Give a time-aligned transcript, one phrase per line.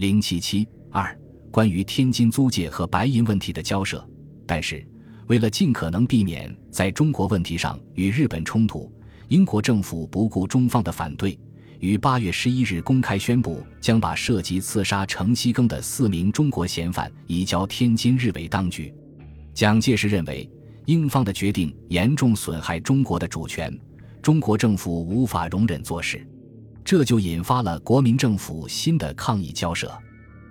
[0.00, 1.14] 零七七二
[1.50, 4.02] 关于天津租界和白银问题的交涉，
[4.46, 4.82] 但是
[5.26, 8.90] 为了尽可能避免在中国问题上与日本冲突，
[9.28, 11.38] 英国政府不顾中方的反对，
[11.80, 18.90] 于八月十一日公开宣布将把涉及刺杀程西庚的四名中国嫌犯移交天津日伪当局。
[19.52, 20.50] 蒋介石认为，
[20.86, 23.78] 英方的决定严重损害中国的主权，
[24.22, 26.26] 中国政府无法容忍做事，
[26.90, 29.96] 这就引发了国民政府新的抗议交涉。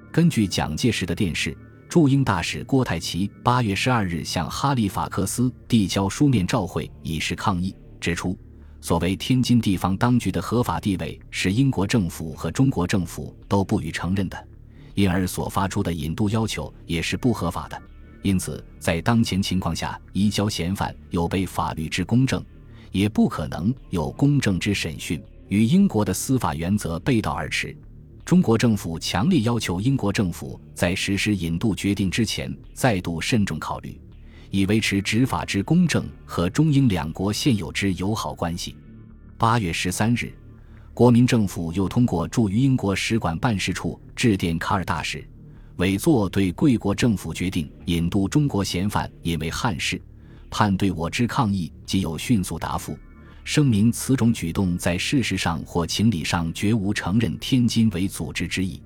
[0.10, 1.54] 根据蒋介石的电视，
[1.90, 8.40] 驻英大使郭泰祺八月十二日向哈利法克斯递交书面照会，以示抗议，指出
[8.80, 14.48] 所谓天津地方当局的合法地位是英国政府和中国政府都不予承认的，
[14.94, 17.78] 因而所发出的引渡要求也是不合法的。
[18.22, 22.42] 因此，在当前情况下，移交嫌犯有被法律之公正，
[22.94, 27.76] 也不可能有公正之审讯，与英国的司法原则背道而驰。
[28.24, 34.00] 中国政府强烈要求英国政府在实施引渡决定之前，再度慎重考虑，
[34.52, 38.76] 以维持执法之公正和中英两国现有之友好关系。
[39.36, 40.32] 八月十三日，
[40.94, 45.28] 国民政府又通过驻于英国使馆办事处致电卡尔大使。
[45.78, 50.00] 委座对贵国政府决定引渡中国嫌犯引为憾事，
[50.52, 52.96] 判对我之抗议即有迅速答复。
[53.50, 58.80] 声明此种举动在事实上或情理上绝无承认天津为组织之意。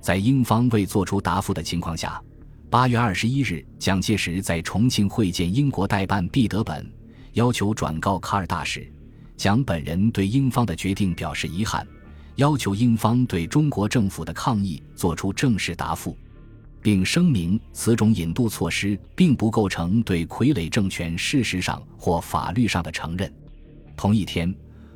[0.00, 2.18] 在英方未作出答复的情况下，
[2.70, 6.90] 八月二十一日，蒋介石在重庆会见英国代办毕德本，
[7.34, 8.90] 要求转告卡尔大使，
[9.36, 11.86] 蒋本人对英方的决定表示遗憾，
[12.36, 16.16] 要求英方对中国政府的抗议作出正式答复。
[16.80, 23.30] 并声明，此种引渡措施并不构成对傀儡政权事实上或法律上的承认。
[23.98, 24.54] 同一天，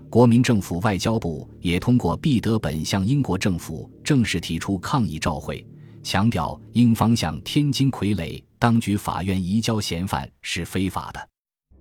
[0.09, 5.67] 国民政府外交部也通过毕德本向英国政府正式提出抗议照会，
[6.05, 11.29] 强调英方向天津傀儡当局法院移交嫌犯是非法的。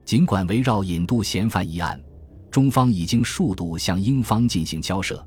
[0.03, 2.01] 尽管围绕引渡嫌犯一案，
[2.49, 5.23] 中方已经数度向英方进行交涉，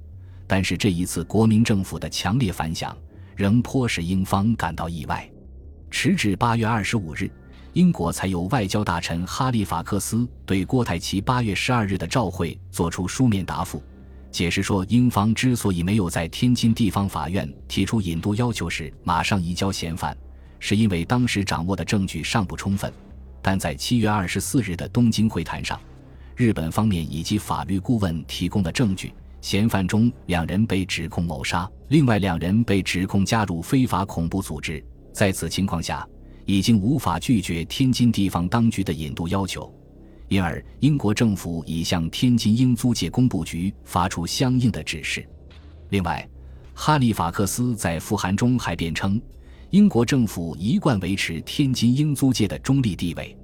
[0.48, 2.94] 但是这一次国民政府的强烈反响。
[3.36, 5.28] 仍颇使英方感到意外，
[5.90, 7.30] 迟至八月二十五日，
[7.74, 13.82] 英国才由外交大臣哈利法克斯对郭泰祺八月十二日的召会作出书面答复，
[14.30, 20.16] 解释说，英方之所以没有在天津地方法院提出引渡要求时马上移交嫌犯，
[20.60, 22.92] 是因为当时掌握的证据尚不充分。
[23.42, 25.78] 但在七月二十四日的东京会谈上，
[26.36, 29.12] 日本方面以及法律顾问提供的证据。
[29.40, 34.82] 嫌犯中两人被指控谋杀，另外两人被指控加入非法恐怖组织。
[35.12, 36.08] 在此情况下，
[36.46, 39.72] 已经无法拒绝天津地方当局的引渡要求，
[40.28, 45.26] 因而英国政府已向天津英租界工部局发出相应的指示。
[45.90, 46.28] 另外，
[46.74, 49.20] 哈利法克斯在复函中还辩称，
[49.70, 53.36] 英国政府一贯维持天津英租界的中立地位。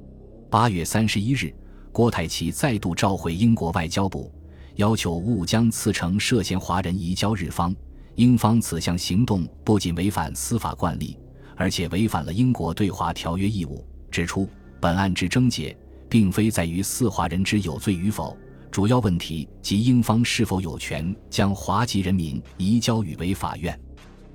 [0.50, 1.54] 八月三十一日，
[1.92, 4.32] 郭泰祺再度召回英国外交部。
[4.76, 7.74] 要求勿将次城涉嫌华人移交日方，
[8.14, 11.16] 英方此项行动不仅违反司法惯例，
[11.60, 13.86] 而且违反了英国对华条约义务。
[14.10, 14.48] 指出
[14.80, 15.76] 本案之症结，
[16.08, 18.34] 并非在于四华人之有罪与否，
[18.70, 23.78] 主要问题即英方是否有权将华籍人民移交予为法院。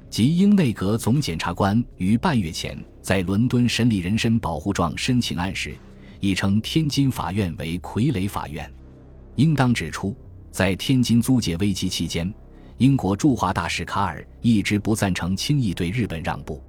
[0.08, 5.75] 即英内阁总检察官于半月前在伦敦审理人身保护状申请案时，
[6.19, 8.72] 已称天津法院为傀儡法院。
[9.36, 10.16] 应当指出。
[10.52, 12.34] 在天津租界危机期间，
[12.78, 16.63] 英国驻华大使卡尔一直不赞成轻易对日本让步。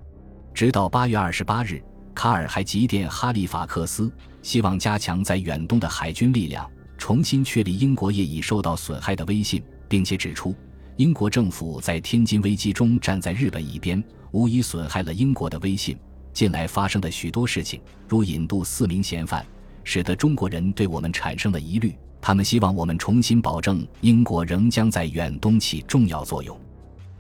[0.56, 1.82] 直到八月二十八日，
[2.14, 10.54] 卡尔还急电哈利法克斯，希望加强在远东的海军力量，重新确立英国业已受到损害的威信，并且指出，
[10.96, 15.94] 英国政府在天津危机中站在日本一边，无疑损害了英国的威信。
[16.32, 17.78] 近来发生的许多事情，
[18.08, 19.44] 如引渡四名嫌犯，
[19.84, 21.94] 使得中国人对我们产生了疑虑。
[22.18, 26.58] 他们希望我们重新保证英国仍将在远东起重要作用，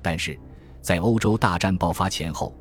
[0.00, 0.40] 但是，
[0.80, 2.56] 在欧洲大战爆发前后，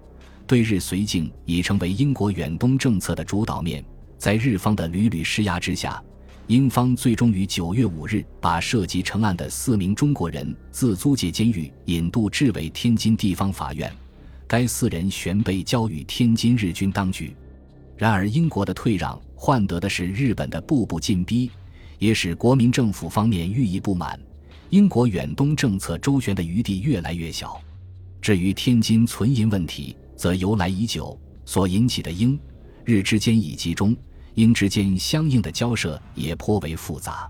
[0.47, 3.83] 对日绥靖已成为英国远东政策的主导面。
[4.17, 6.01] 在日方的屡屡施压之下，
[6.47, 13.91] 英方最终于九月五日把涉及成案的四名中国人自租界监狱引渡至为天津地方法院，
[14.47, 17.35] 该四人旋被交予天津日军当局。
[17.97, 21.49] 然而，英国的退让换得的是日本的步步进逼。
[21.97, 24.19] 也使国民政府方面愈益不满，
[24.69, 27.57] 英国远东政策周旋的余地越来越小。
[28.21, 32.39] 至于天津存银问题，则由来已久，所引起的英
[32.83, 33.95] 日之间以及中
[34.35, 37.29] 英之间相应的交涉也颇为复杂。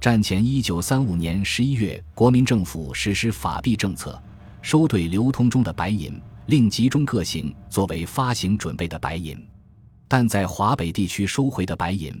[0.00, 4.22] 战前一九三五年十一月，国民政府实施法币政策，
[4.62, 9.36] 收兑流通中的白银，另集中各行作为发行准备的白银。
[10.06, 12.12] 但在华北地区收回的白银，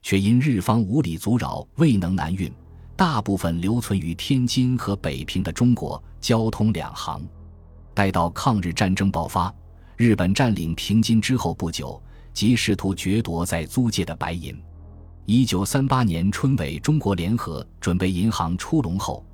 [0.00, 2.50] 却因日方无理阻扰，未能南运，
[2.96, 7.20] 大部分留存于天津和北平的中国，交通两行。
[7.94, 9.54] 待到抗日战争爆发，
[9.96, 12.02] 日本占领平津之后不久，
[12.32, 14.54] 即试图掠夺在租界的白银。
[15.24, 19.24] 一九三八年春尾，中国联合准备银行出笼后，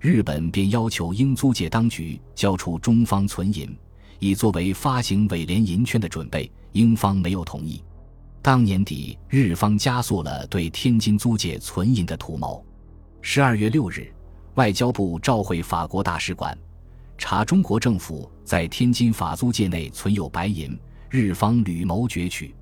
[0.00, 3.74] 日本便要求英租界当局交出中方存银，
[4.18, 6.50] 以作为发行伪联银券的准备。
[6.72, 7.82] 英方没有同意。
[8.42, 12.62] 当年底，日方加速了对天津租界存银的图谋。
[13.22, 14.12] 十二月六日，
[14.54, 16.56] 外交部召回法国大使馆，
[17.18, 20.78] 查中国政府在天津法租界内存有白银，
[21.10, 22.54] 日方屡谋攫取。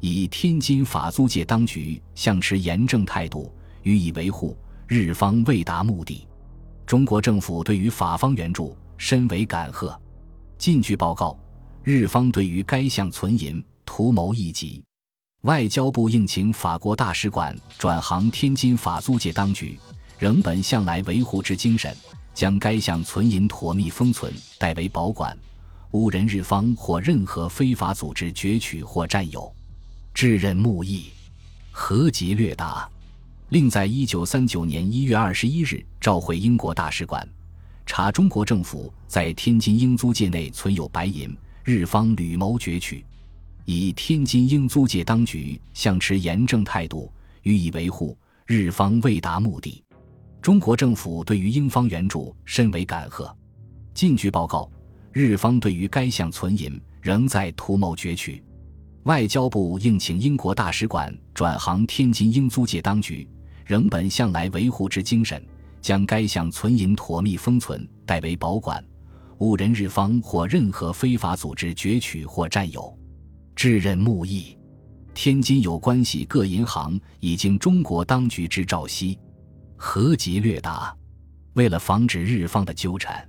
[0.00, 3.54] 以天津法租界当局向持严正态度，
[3.84, 4.58] 予以维护。
[4.88, 6.26] 日方未达目的，
[6.84, 9.98] 中国政府对于法方援助深为感贺。
[10.58, 11.38] 近据报告，
[11.82, 14.82] 日方对于该项存银图谋异己。
[15.42, 19.78] 外交部应请法国大使馆转行天津法租界当局，
[20.18, 21.96] 仍本向来维护之精神，
[22.34, 25.36] 将该项存银妥密封存，代为保管，
[25.90, 29.52] 无人日方或任何非法组织攫取或占有。
[30.14, 31.06] 致任木易，
[31.70, 32.88] 合集略达，
[33.48, 37.26] 另在一九三九年一月二十一日召回英国大使馆，
[37.86, 41.34] 查中国政府在天津英租界内存有白银，
[41.64, 43.04] 日方屡谋攫取，
[43.64, 47.10] 以天津英租界当局向持严正态度，
[47.42, 49.82] 予以维护，日方未达目的。
[50.42, 53.32] 中国政府对于英方援助深为感贺。
[53.94, 54.68] 近据报告，
[55.12, 58.42] 日方对于该项存银仍在图谋攫取。
[59.04, 63.28] 外交部应请英国大使馆转行天津英租界当局，
[63.64, 65.40] 仍本向来维护之精神，
[65.80, 68.84] 将该项存银妥密封存，代为保管，
[69.38, 72.92] 勿人日方或任何非法组织攫取或占有。
[73.54, 74.58] 致任木易，
[75.14, 79.16] 天津有关系各银行已经中国当局之赵西，
[79.84, 80.96] 合集略达。
[81.54, 83.28] 为了防止日方的纠缠，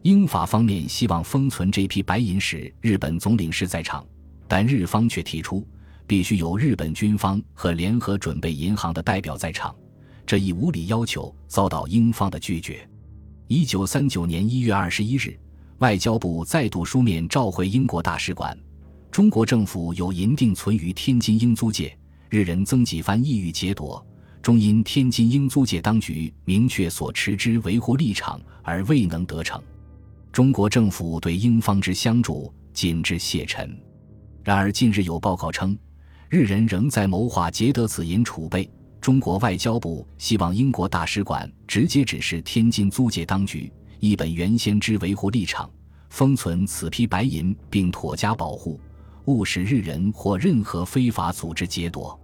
[0.00, 4.02] 英法方面希望封存这批白银时，日本总领事在场。
[4.48, 5.68] 但日方却提出，
[6.06, 9.76] 必须有日本军方和联合准备银行的代表在场，
[10.24, 12.88] 这一无理要求遭到英方的拒绝。
[13.46, 15.38] 一九三九年一月二十一日，
[15.78, 18.58] 外交部再度书面召回英国大使馆，
[19.10, 21.94] 中国政府有银定存于天津英租界，
[22.30, 24.04] 日人曾几番意欲劫夺，
[24.42, 29.62] 终因天津英租界当局明确所持之维护立场而未能得逞。
[30.32, 33.70] 中国政府对英方之相助，仅致谢忱。
[34.42, 35.78] 然而，近日有报告称，
[36.28, 38.68] 日人仍在谋划劫得此银储备。
[39.00, 45.70] 中国外交部希望英国大使馆直接指示天津租界当局，一本原先之维护立场，
[46.08, 48.80] 封存此批白银，并妥加保护，
[49.26, 52.18] 勿使日人或任何非法组织劫夺。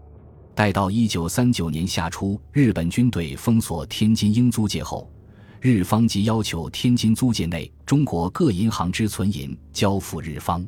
[0.59, 5.09] 待到一九三九年夏初，日本军队封锁天津英租界后，
[5.61, 10.67] 日方即要求天津租界内中国各银行之存银交付日方。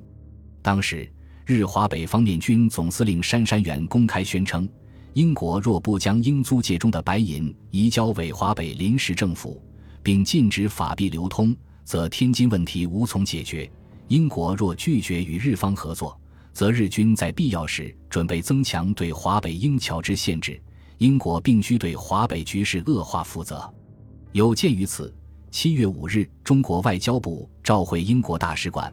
[0.62, 1.10] 当时。
[1.44, 4.68] 日华北方面军总司令杉山元公开宣称，
[5.14, 9.60] 英国若不将英租界中的白银移交伪华北临时政府，
[10.04, 11.52] 并禁止法币流通，
[11.84, 13.68] 则天津问题无从解决。
[14.06, 16.16] 英国若拒绝与日方合作，
[16.52, 20.60] 则日军在必要时准备增强对华北英侨之限制，
[20.98, 23.72] 英国必须对华北局势恶化负责。
[24.32, 25.14] 有鉴于此，
[25.50, 28.92] 七月五日，中国外交部召回英国大使馆。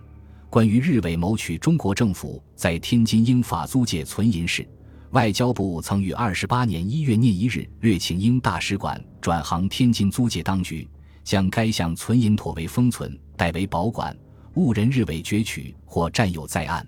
[0.50, 4.68] 关于日伪谋取中国政府在天津英法租界存银事，
[5.12, 10.90] 外交部曾于二十八年一月廿一日略请英大使馆转行天津租界当局，
[11.24, 14.18] 将该项存银妥为封存，代为保管，
[14.56, 16.88] 误人日伪攫取或占有在案。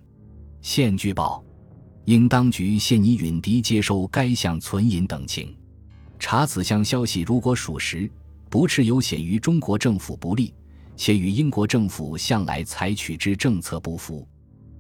[0.62, 1.44] 现据报，
[2.06, 5.56] 英当局现拟允迪接收该项存银等情。
[6.20, 8.12] 查此项消息如果属实，
[8.50, 10.54] 不啻有显于中国政府不利。
[10.98, 14.28] 且与英国政府向来采取之政策不符，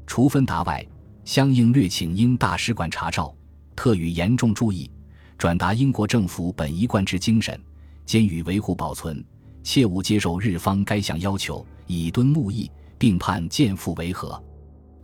[0.06, 0.86] 除分达外，
[1.24, 3.34] 相应略请英大使馆查照，
[3.74, 4.92] 特予严重注意，
[5.38, 7.58] 转达英国政府本一贯之精神，
[8.06, 9.24] 兼予维护保存，
[9.64, 14.44] 切勿接受日方该项要求，以敦睦义，并判见复为和。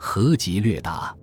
[0.07, 1.13] 合集略答。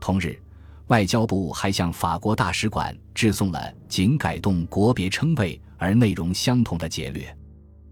[0.00, 0.40] 同日，
[0.86, 7.36] 外交部还向法国大使馆致送了仅改动国别称谓而内容相同的节略。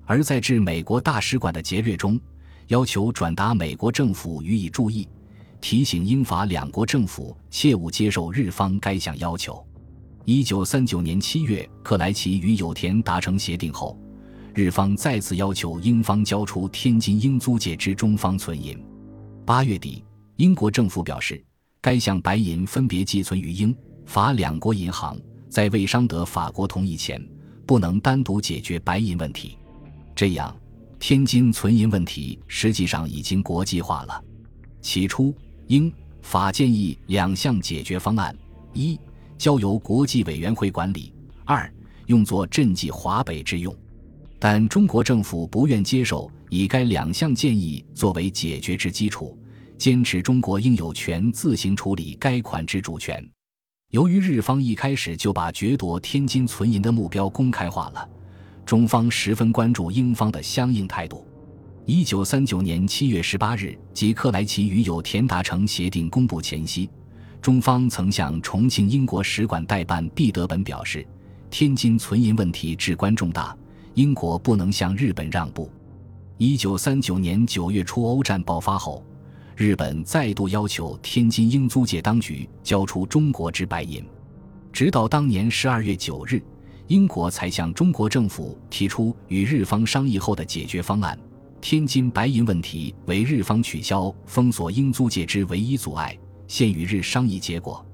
[0.06, 2.18] 而在致美国大使馆的节略中，
[2.68, 5.08] 要求转达美国政府予以注意，
[5.60, 9.62] 提醒英法两国政府切勿接受日方该项要求。
[10.24, 13.98] 一九三九年七月，克莱奇与有田达成协定后，
[14.54, 18.80] 日方再次要求英方交出天津英租界之中方存银。
[19.44, 20.04] 八月底，
[20.38, 21.44] 英国政府表示，
[21.80, 23.76] 该项白银分别寄存于英
[24.06, 25.18] 法两国银行，
[25.48, 27.20] 在未商得法国同意前，
[27.66, 29.58] 不能单独解决白银问题。
[30.14, 30.56] 这样，
[31.00, 34.22] 天津存银问题实际上已经国际化了。
[34.80, 35.34] 起初，
[35.66, 35.92] 英
[36.22, 38.32] 法建议两项解决方案：
[38.72, 38.96] 一，
[39.36, 41.12] 交由国际委员会管理；
[41.44, 41.68] 二，
[42.06, 43.76] 用作赈济华北之用。
[44.38, 49.36] 但中国政府不愿接受以该两项建议作为解决之基础，
[49.78, 53.24] 坚持中国应有权自行处理该款之主权。
[53.90, 58.06] 由于日方一开始就把掠夺天津存银的目标公开化了，
[58.66, 61.24] 中方十分关注英方的相应态度。
[61.86, 66.90] 一九三九年七月十八日，即克莱奇与有田达成协定公布前夕，
[67.40, 71.06] 中方曾向重庆英国使馆代办毕德本表示，
[71.48, 73.56] 天津存银问题至关重大。
[73.94, 75.70] 英国不能向日本让步。
[76.36, 79.02] 一九三九年九月初，欧战爆发后，
[79.58, 84.06] 日本再度要求天津英租界当局交出中国之白银。
[84.72, 86.40] 直到当年十二月九日，
[86.86, 91.18] 英国才向中国政府提出与日方商议后的解决方案。
[91.60, 96.16] 天津白银问题为日方取消封锁英租界之唯一阻碍。
[96.46, 97.84] 现与日商议结果，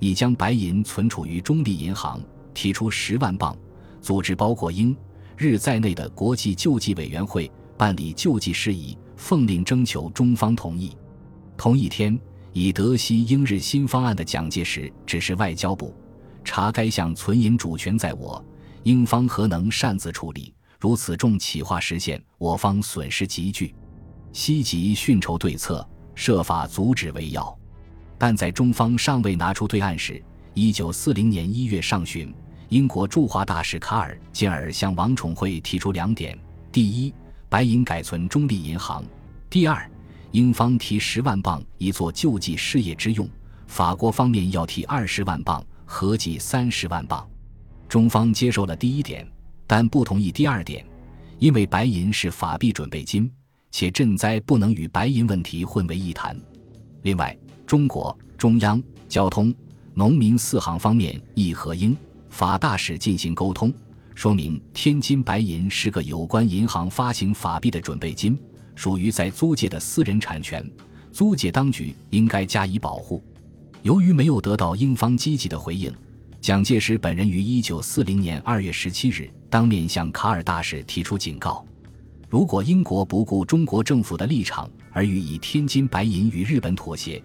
[0.00, 2.20] 已将白银存储于中立银行，
[2.52, 3.56] 提出十万镑，
[4.00, 4.96] 组织包括英。
[5.36, 10.90] 日在内的国际救济委员会办理救济事宜，奉令征求中方同意。
[11.56, 12.18] 同一天，
[12.52, 15.94] 以德西英日新方案的蒋介石指示外交部
[16.44, 18.44] 查该项存银主权在我，
[18.82, 20.52] 英方何能擅自处理？
[20.80, 23.72] 如此重企划实现，我方损失极巨，
[24.32, 27.56] 希急训筹对策，设法阻止为要。
[28.18, 30.20] 但在中方尚未拿出对案时，
[30.54, 32.34] 一九四零年一月上旬。
[32.68, 36.38] 英国驻华大使卡尔进而向王宠惠提出两点：
[36.72, 37.12] 第一，
[37.48, 39.04] 白银改存中立银行；
[39.50, 39.88] 第二，
[40.32, 43.28] 英方提十万镑以作救济事业之用，
[43.66, 47.28] 法国方面要提二十万镑，合计三十万镑。
[47.86, 49.26] 中方接受了第一点，
[49.66, 50.82] 但不同意第二点，
[51.38, 53.30] 因为白银是法币准备金，
[53.70, 56.34] 且赈灾不能与白银问题混为一谈。
[57.02, 57.36] 另外，
[57.66, 59.54] 中国中央、交通、
[59.92, 61.94] 农民四行方面亦和英。
[62.30, 63.70] 法大使进行沟通，
[64.14, 68.38] 说明天津白银是个有关银行发行法币的准备金，
[68.74, 70.68] 属于在租界的私人产权，
[71.12, 73.22] 租界当局应该加以保护。
[73.82, 75.92] 由于没有得到英方积极的回应，
[76.40, 81.64] 蒋介石本人于一九四零年二月十七日当面向卡尔大使提出警告：
[82.28, 87.22] 如果英国不顾中国政府的立场而予以天津白银与日本妥协。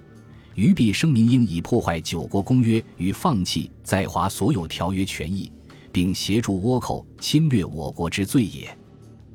[0.55, 5.51] 于必声明应以破坏九国公约与放弃在华所有条约权益，
[5.91, 8.67] 并协助倭寇侵略我国之罪也。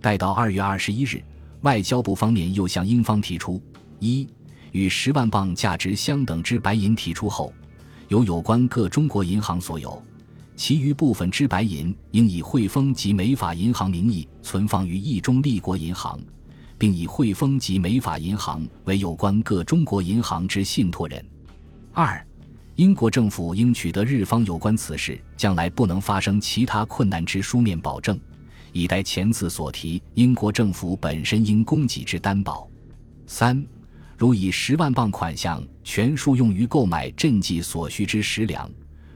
[0.01, 1.23] 待到二月二十一日，
[1.63, 3.61] 外交部方面又向英方提出：
[3.99, 4.29] 一
[4.71, 7.53] 与十万镑价值相等之白银提出后，
[8.09, 10.01] 由有关各中国银行所有，
[10.55, 16.21] 其余部分之白银应以汇丰及美法银行名义存放于一中立国银行。
[16.83, 21.25] 并以汇丰及美法银行为有关各中国银行之信托人。
[21.93, 22.27] 二，
[22.75, 28.19] 英国政府应取得日方有关此事将来不能发生其他困难之书面保证，
[28.73, 32.69] 以待前次所提英国政府本身应供给之担保。
[33.27, 33.65] 三，
[34.19, 38.71] 如以十万镑款项全数用于购买赈济所需之食粮，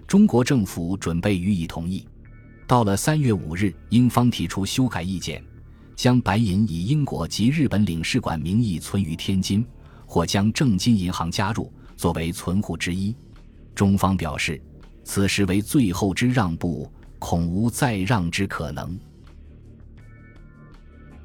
[0.06, 2.06] 中国政府准备予以同意。
[2.66, 5.42] 到了三月五日，英方提出修改意见。
[5.94, 9.66] 将白银以英国及日本领事馆名义存于天津，
[10.04, 13.16] 或将正金银行加入作为存户之一。
[13.74, 14.60] 中方表示，
[15.04, 18.98] 此时为最后之让步，恐无再让之可能。